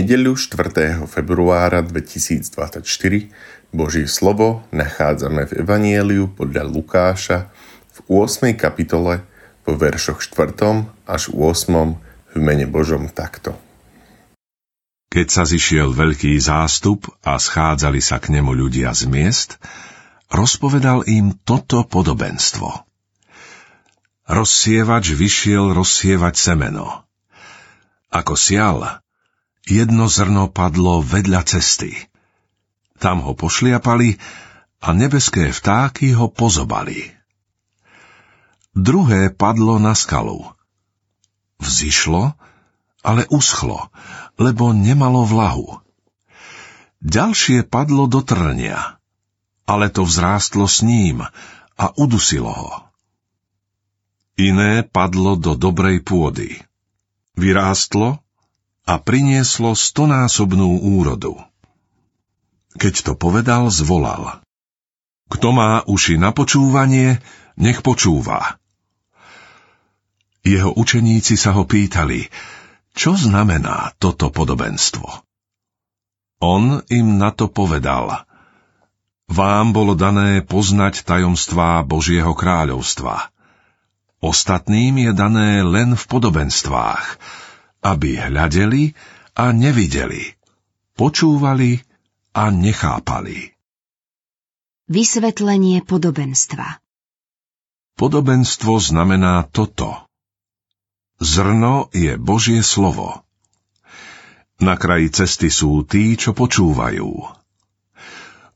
[0.00, 1.04] nedeľu 4.
[1.04, 2.80] februára 2024
[3.68, 7.52] Božie slovo nachádzame v Evanieliu podľa Lukáša
[7.92, 8.56] v 8.
[8.56, 9.20] kapitole
[9.60, 11.04] po veršoch 4.
[11.04, 12.32] až 8.
[12.32, 13.52] v mene Božom takto.
[15.12, 19.60] Keď sa zišiel veľký zástup a schádzali sa k nemu ľudia z miest,
[20.32, 22.88] rozpovedal im toto podobenstvo.
[24.32, 27.04] Rozsievač vyšiel rozsievať semeno.
[28.08, 29.04] Ako sial,
[29.66, 31.92] jedno zrno padlo vedľa cesty.
[33.00, 34.20] Tam ho pošliapali
[34.80, 37.08] a nebeské vtáky ho pozobali.
[38.76, 40.46] Druhé padlo na skalu.
[41.60, 42.32] Vzišlo,
[43.00, 43.88] ale uschlo,
[44.40, 45.80] lebo nemalo vlahu.
[47.00, 49.00] Ďalšie padlo do trnia,
[49.64, 51.24] ale to vzrástlo s ním
[51.80, 52.72] a udusilo ho.
[54.36, 56.60] Iné padlo do dobrej pôdy.
[57.36, 58.20] Vyrástlo
[58.90, 61.38] a prinieslo stonásobnú úrodu.
[62.74, 64.42] Keď to povedal, zvolal.
[65.30, 67.22] Kto má uši na počúvanie,
[67.54, 68.58] nech počúva.
[70.42, 72.26] Jeho učeníci sa ho pýtali,
[72.90, 75.06] čo znamená toto podobenstvo.
[76.42, 78.26] On im na to povedal.
[79.30, 83.30] Vám bolo dané poznať tajomstvá Božieho kráľovstva.
[84.18, 87.22] Ostatným je dané len v podobenstvách,
[87.80, 88.92] aby hľadeli
[89.36, 90.36] a nevideli,
[90.96, 91.80] počúvali
[92.36, 93.56] a nechápali.
[94.90, 96.82] Vysvetlenie podobenstva
[98.00, 100.08] Podobenstvo znamená toto.
[101.20, 103.28] Zrno je Božie slovo.
[104.56, 107.12] Na kraji cesty sú tí, čo počúvajú.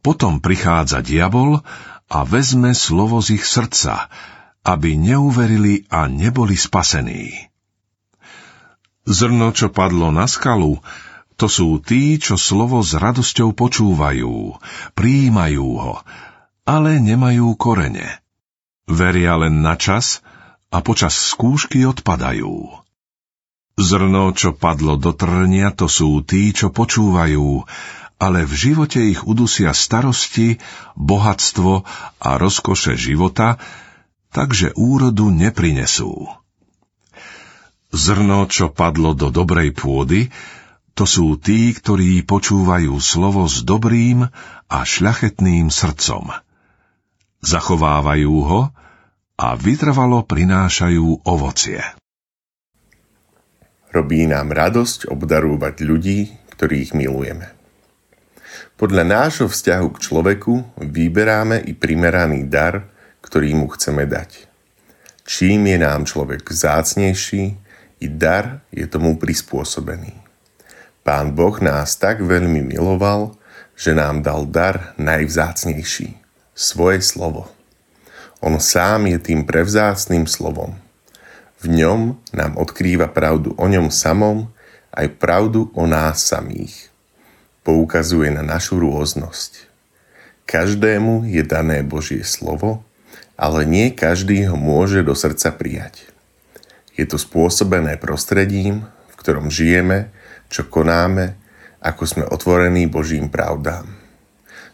[0.00, 1.60] Potom prichádza diabol
[2.08, 4.08] a vezme slovo z ich srdca,
[4.64, 7.52] aby neuverili a neboli spasení.
[9.06, 10.82] Zrno, čo padlo na skalu,
[11.38, 14.58] to sú tí, čo slovo s radosťou počúvajú,
[14.98, 15.94] príjmajú ho,
[16.66, 18.18] ale nemajú korene.
[18.90, 20.26] Veria len na čas
[20.74, 22.82] a počas skúšky odpadajú.
[23.76, 27.68] Zrno, čo padlo do trnia, to sú tí, čo počúvajú,
[28.16, 30.56] ale v živote ich udusia starosti,
[30.96, 31.84] bohatstvo
[32.16, 33.60] a rozkoše života,
[34.32, 36.32] takže úrodu neprinesú.
[37.96, 40.28] Zrno, čo padlo do dobrej pôdy,
[40.92, 44.28] to sú tí, ktorí počúvajú slovo s dobrým
[44.68, 46.28] a šľachetným srdcom.
[47.40, 48.68] Zachovávajú ho
[49.40, 51.80] a vytrvalo prinášajú ovocie.
[53.96, 57.48] Robí nám radosť obdarúvať ľudí, ktorých milujeme.
[58.76, 60.52] Podľa nášho vzťahu k človeku
[60.84, 62.92] vyberáme i primeraný dar,
[63.24, 64.52] ktorý mu chceme dať.
[65.24, 67.65] Čím je nám človek vzácnejší,
[68.00, 70.12] i dar je tomu prispôsobený.
[71.06, 73.38] Pán Boh nás tak veľmi miloval,
[73.78, 76.18] že nám dal dar najvzácnejší,
[76.56, 77.46] svoje slovo.
[78.40, 80.76] On sám je tým prevzácným slovom.
[81.62, 84.52] V ňom nám odkrýva pravdu o ňom samom,
[84.92, 86.88] aj pravdu o nás samých.
[87.64, 89.68] Poukazuje na našu rôznosť.
[90.46, 92.86] Každému je dané Božie slovo,
[93.36, 96.15] ale nie každý ho môže do srdca prijať.
[96.96, 100.10] Je to spôsobené prostredím, v ktorom žijeme,
[100.48, 101.36] čo konáme,
[101.84, 103.84] ako sme otvorení Božím pravdám.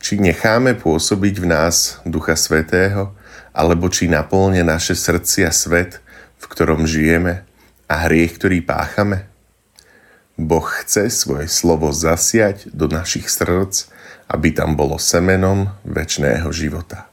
[0.00, 3.12] Či necháme pôsobiť v nás Ducha Svetého,
[3.52, 6.00] alebo či naplne naše srdcia svet,
[6.36, 7.44] v ktorom žijeme
[7.88, 9.28] a hriech, ktorý páchame?
[10.36, 13.88] Boh chce svoje slovo zasiať do našich srdc,
[14.28, 17.08] aby tam bolo semenom väčšného života.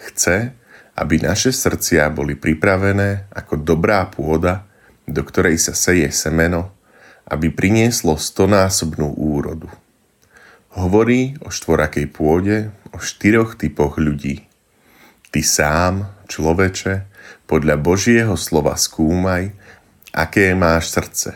[0.00, 0.56] Chce,
[1.00, 4.68] aby naše srdcia boli pripravené ako dobrá pôda,
[5.08, 6.76] do ktorej sa seje semeno,
[7.24, 9.72] aby prinieslo stonásobnú úrodu.
[10.76, 14.44] Hovorí o štvorakej pôde, o štyroch typoch ľudí.
[15.32, 15.94] Ty sám,
[16.28, 17.08] človeče,
[17.48, 19.56] podľa Božieho slova skúmaj,
[20.12, 21.34] aké máš srdce,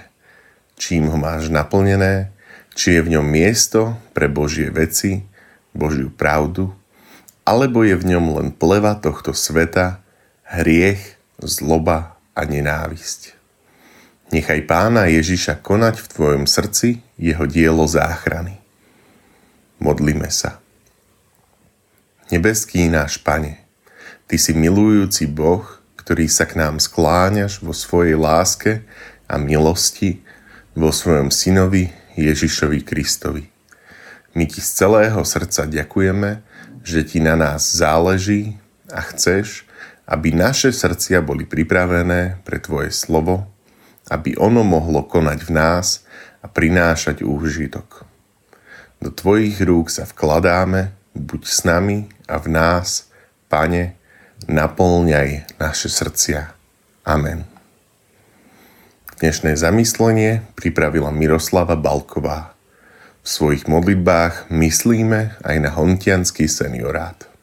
[0.77, 2.31] čím ho máš naplnené,
[2.75, 5.25] či je v ňom miesto pre Božie veci,
[5.75, 6.75] Božiu pravdu,
[7.45, 10.01] alebo je v ňom len pleva tohto sveta,
[10.49, 13.37] hriech, zloba a nenávisť.
[14.33, 18.59] Nechaj pána Ježiša konať v tvojom srdci jeho dielo záchrany.
[19.79, 20.59] Modlíme sa.
[22.33, 23.65] Nebeský náš Pane,
[24.25, 25.63] Ty si milujúci Boh,
[26.01, 28.81] ktorý sa k nám skláňaš vo svojej láske
[29.29, 30.25] a milosti
[30.73, 33.45] vo svojom synovi Ježišovi Kristovi.
[34.33, 36.44] My ti z celého srdca ďakujeme,
[36.85, 38.61] že ti na nás záleží
[38.93, 39.65] a chceš,
[40.05, 43.49] aby naše srdcia boli pripravené pre Tvoje slovo,
[44.13, 46.05] aby ono mohlo konať v nás
[46.45, 48.05] a prinášať úžitok.
[49.01, 53.09] Do Tvojich rúk sa vkladáme, buď s nami a v nás,
[53.49, 53.97] Pane,
[54.45, 56.53] naplňaj naše srdcia.
[57.09, 57.49] Amen.
[59.25, 62.54] Dnešné zamyslenie pripravila Miroslava Balková.
[63.25, 67.34] V svojich modlitbách myslíme aj na hontianský seniorát.